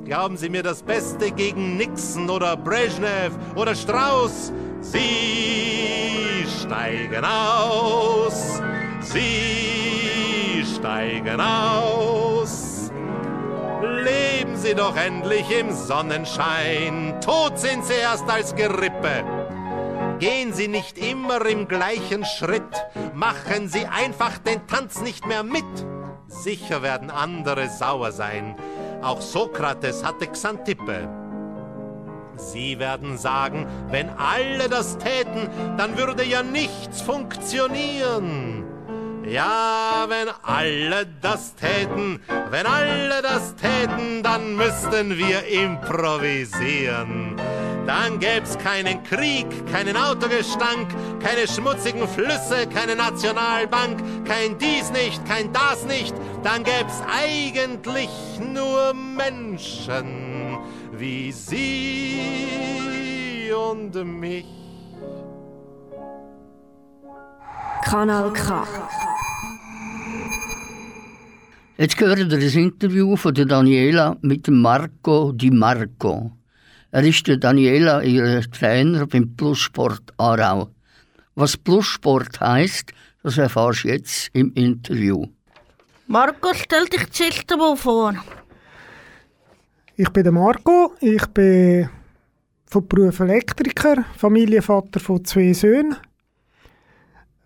[0.05, 4.53] Glauben Sie mir das Beste gegen Nixon oder Brezhnev oder Strauß?
[4.81, 8.61] Sie steigen aus,
[9.01, 12.91] Sie steigen aus.
[13.83, 19.25] Leben Sie doch endlich im Sonnenschein, tot sind Sie erst als Gerippe.
[20.19, 25.65] Gehen Sie nicht immer im gleichen Schritt, machen Sie einfach den Tanz nicht mehr mit.
[26.29, 28.55] Sicher werden andere sauer sein,
[29.03, 31.09] auch Sokrates hatte Xantippe.
[32.37, 38.60] Sie werden sagen, wenn alle das täten, dann würde ja nichts funktionieren.
[39.25, 47.37] Ja, wenn alle das täten, wenn alle das täten, dann müssten wir improvisieren.
[47.87, 50.89] Dann gäb's keinen Krieg, keinen Autogestank,
[51.21, 56.15] keine schmutzigen Flüsse, keine Nationalbank, kein dies nicht, kein das nicht.
[56.43, 60.59] Dann gäb's eigentlich nur Menschen
[60.93, 62.21] wie sie
[63.53, 64.60] und mich.
[67.85, 68.67] Kanal K.
[71.79, 76.33] Jetzt hören wir das Interview von der Daniela mit dem Marco Di Marco.
[76.91, 80.69] Er ist der Daniela, ihr Trainer beim Plussport Aarau.
[81.35, 85.27] Was Plussport heißt, das erfährst du jetzt im Interview.
[86.07, 88.15] Marco, stell dich zuerst mal vor.
[89.97, 91.89] Ich bin der Marco, ich bin
[92.67, 95.97] von Beruf Elektriker, Familienvater von zwei Söhnen.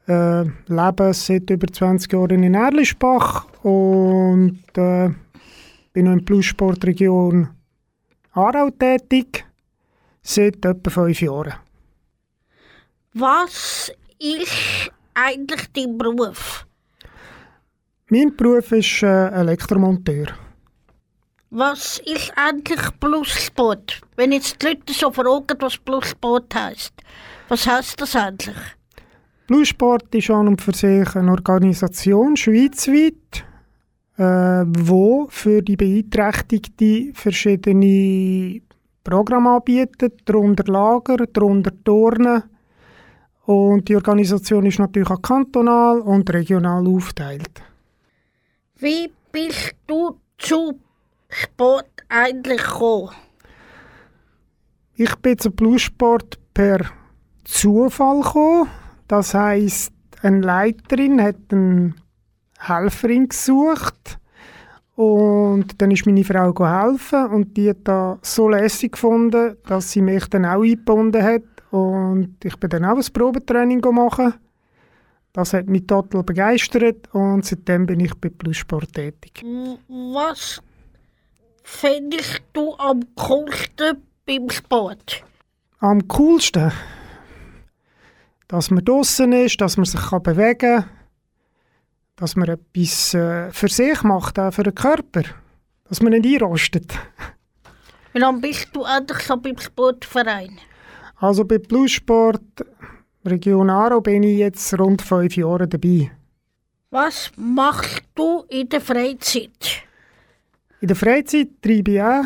[0.07, 5.11] Äh, lebe seit über 20 Jahren in Erlischbach und äh,
[5.95, 7.49] bin noch in der Plussportregion
[8.33, 9.47] Aarau tätig,
[10.23, 11.55] seit etwa fünf Jahren.
[13.15, 16.67] Was ist eigentlich dein Beruf?
[18.09, 20.27] Mein Beruf ist äh, Elektromonteur.
[21.51, 24.03] Was ist eigentlich Plussport?
[24.17, 26.93] Wenn jetzt die Leute so fragen, was Plussport heisst,
[27.49, 28.57] was heisst das eigentlich?
[29.47, 33.45] Bluesport ist an und für sich eine Organisation schweizweit,
[34.17, 38.63] äh, wo für die Beeinträchtigten verschiedene
[39.03, 42.45] Programme anbietet, darunter Lager, darunter Turnen.
[43.45, 47.63] Und die Organisation ist natürlich auch kantonal und regional aufgeteilt.
[48.77, 50.81] Wie bist du zu
[51.29, 53.11] Sport eigentlich gekommen?
[54.97, 56.81] Ich bin zum Bluesport per
[57.45, 58.71] Zufall gekommen.
[59.09, 59.93] Das heisst,
[60.23, 61.95] eine Leiterin hat eine
[62.59, 64.19] Helferin gesucht
[64.97, 70.01] und dann ist meine Frau helfen und die hat das so lässig gefunden, dass sie
[70.01, 74.35] mich dann auch eingebunden hat und ich bin dann auch ein Probetraining machen.
[75.33, 79.43] Das hat mich total begeistert und seitdem bin ich bei Plussport tätig.
[79.89, 80.63] Was
[81.65, 85.25] findest du am coolsten beim Sport?
[85.81, 86.71] Am coolsten,
[88.55, 90.91] dass man draußen ist, dass man sich kann bewegen kann,
[92.15, 95.23] dass man etwas äh, für sich macht, auch für den Körper,
[95.89, 96.97] dass man nicht einrostet.
[98.13, 100.61] Wie lange bist du eigentlich so beim Sportverein?
[101.17, 102.65] Also bei Plussport
[103.25, 106.13] Region Aarau bin ich jetzt rund fünf Jahre dabei.
[106.91, 109.83] Was machst du in der Freizeit?
[110.81, 112.25] In der Freizeit treibe ich auch,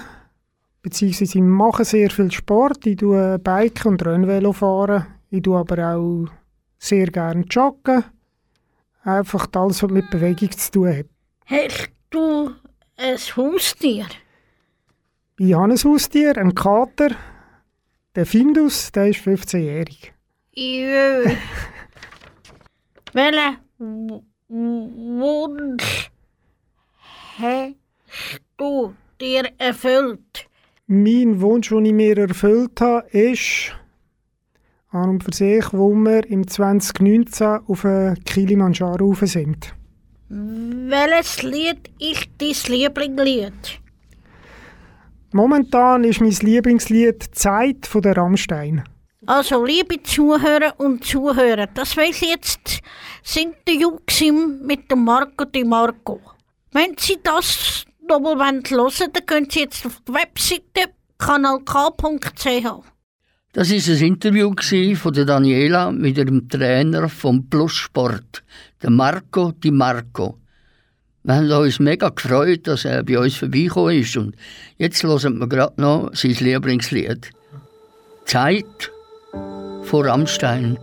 [0.82, 2.86] beziehungsweise ich mache sehr viel Sport.
[2.86, 5.06] Ich tue Bike und Rennvelo fahren.
[5.30, 6.26] Ich tue aber auch
[6.78, 8.04] sehr gerne joggen.
[9.02, 11.06] Einfach alles, was mit Bewegung zu tun hat.
[11.46, 12.52] Hast du
[12.96, 14.06] ein Haustier?
[15.38, 17.10] Ich habe ein Haustier, einen Kater.
[18.14, 20.12] Der Findus, der ist 15-jährig.
[20.54, 21.24] Jö.
[23.12, 26.10] Welchen Wunsch
[27.38, 27.74] hast
[28.56, 30.48] du dir erfüllt?
[30.86, 33.74] Mein Wunsch, den ich mir erfüllt habe, ist
[34.90, 37.86] an und für sich, wo wir im 2019 auf
[38.24, 39.74] Kilimanjaro rauf sind.
[40.28, 43.80] Welches Lied ist dein Lieblingslied?
[45.32, 48.82] Momentan ist mein Lieblingslied «Zeit» von der Rammstein.
[49.26, 52.80] Also, liebe Zuhörer und Zuhörer, das weiss ich jetzt,
[53.22, 56.20] sind die Jungs im- mit dem Marco Di Marco.
[56.72, 62.66] Wenn Sie das nochmal hören wollen, dann können Sie jetzt auf die Webseite kanalk.ch.
[63.58, 64.54] Das ist ein Interview
[64.94, 68.44] von der Daniela mit ihrem Trainer vom Plussport,
[68.80, 70.38] der Marco Di Marco.
[71.24, 74.36] Wir haben uns mega gefreut, dass er bei uns vorbeigekommen ist und
[74.76, 77.32] jetzt hören wir gerade noch sein Lieblingslied.
[78.26, 78.92] Zeit
[79.82, 80.78] vor Rammstein.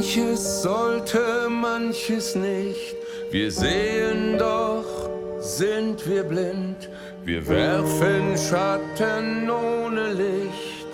[0.00, 2.96] Manches sollte, manches nicht.
[3.30, 6.88] Wir sehen doch, sind wir blind.
[7.22, 10.90] Wir werfen Schatten ohne Licht.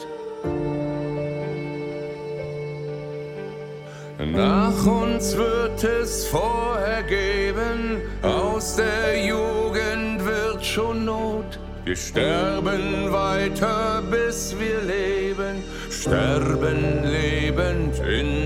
[4.19, 11.61] Nach uns wird es vorher geben, aus der Jugend wird schon Not.
[11.85, 18.46] Wir sterben weiter, bis wir leben, sterben lebend in.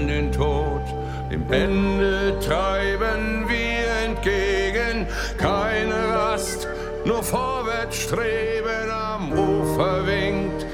[1.31, 5.07] Dem Ende treiben wir entgegen,
[5.39, 6.67] keine Rast,
[7.05, 8.91] nur vorwärts streben.
[8.91, 10.67] Am Ufer winkt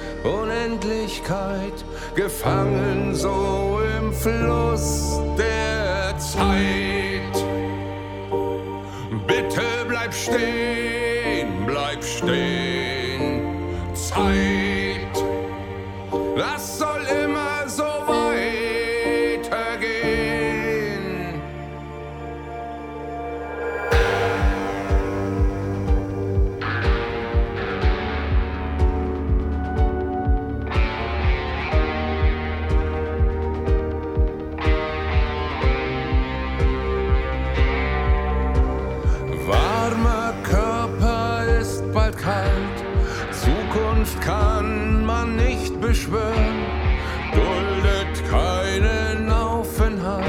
[1.27, 1.85] Ewigkeit,
[2.15, 6.86] gefangen so im Fluss der Zeit.
[44.07, 46.65] Zukunft kann man nicht beschwören,
[47.33, 50.25] duldet keinen Aufenthalt,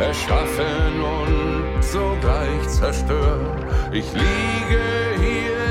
[0.00, 3.64] erschaffen und sogleich zerstören.
[3.92, 4.82] Ich liege
[5.20, 5.61] hier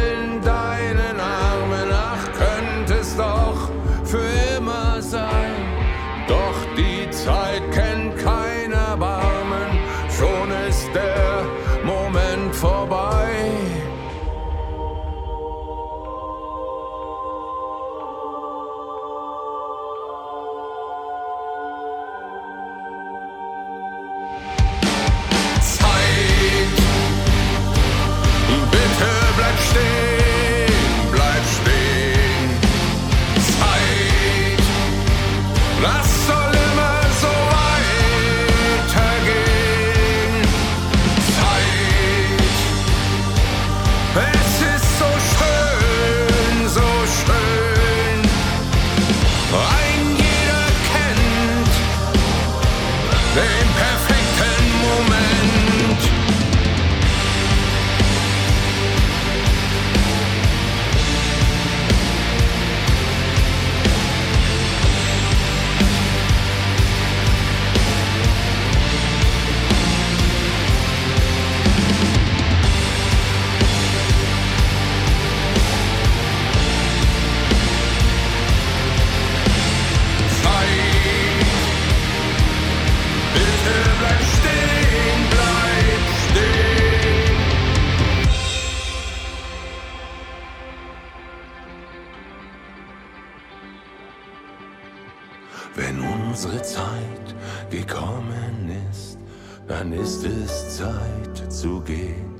[99.72, 102.36] dann ist es Zeit zu gehen.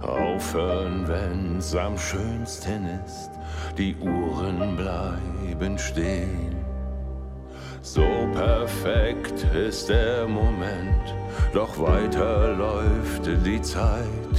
[0.00, 3.30] Aufhören, wenn's am schönsten ist,
[3.78, 6.56] die Uhren bleiben stehen.
[7.82, 11.14] So perfekt ist der Moment,
[11.54, 14.36] doch weiter läuft die Zeit.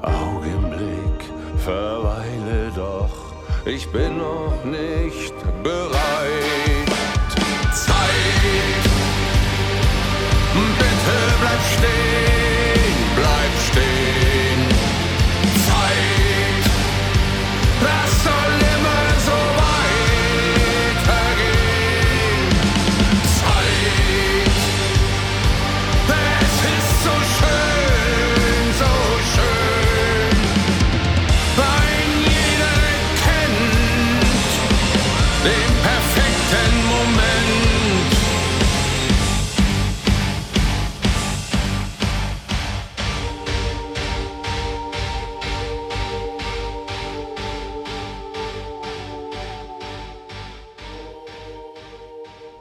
[0.00, 1.20] Augenblick,
[1.58, 3.34] verweile doch,
[3.66, 6.88] ich bin noch nicht bereit.
[7.74, 8.91] Zeit,
[11.40, 14.01] bleib stehen, bleib stehen.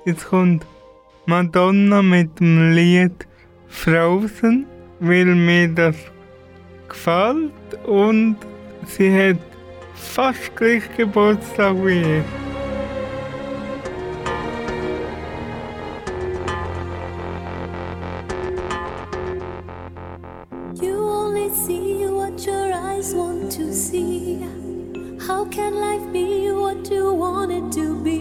[0.03, 0.65] Jetzt kommt
[1.27, 3.27] Madonna mit dem Lied
[3.67, 4.65] Frozen,
[4.99, 5.95] weil mir das
[6.89, 7.53] gefällt
[7.85, 8.37] und
[8.87, 9.37] sie hat
[9.93, 12.23] fast gleich Geburtstag wie ich.
[23.13, 24.45] Want to see.
[25.27, 28.20] How can life be what you want it to be?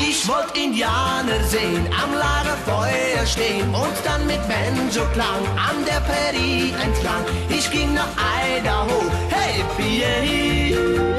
[0.00, 7.24] Ich wollte Indianer sehen, am Lagerfeuer stehen und dann mit Banjo-Klang an der Prärie entlang.
[7.50, 8.08] Ich ging nach
[8.56, 11.15] Idaho, hey, PA.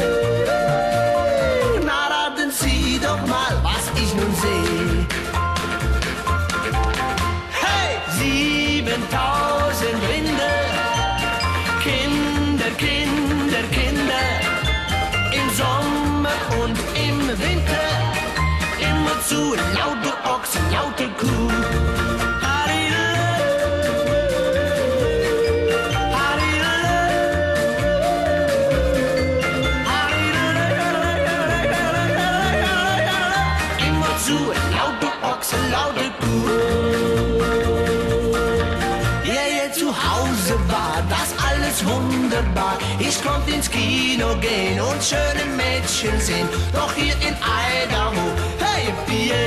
[43.08, 46.50] Ich konnte ins Kino gehen und schöne Mädchen sehen.
[46.74, 49.44] Doch hier in Idaho, hey, PA.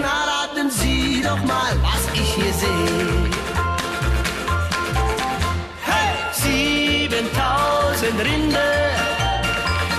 [0.00, 3.30] Na, raten Sie doch mal, was ich hier sehe.
[5.84, 8.58] Hey, 7000 den Rinder.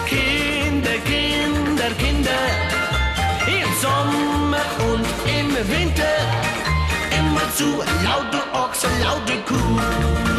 [0.07, 2.41] Kinder, Kinder, Kinder,
[3.45, 6.15] im Sommer und im Winter.
[7.17, 10.38] Immer zu laute Ochsen, laute Kuh.